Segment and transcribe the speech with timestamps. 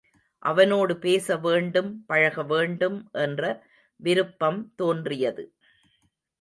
[0.43, 3.43] அவனோடு பேச வேண்டும் பழகவேண்டும் என்ற
[3.99, 5.43] விருப்பம் தோன்றியது.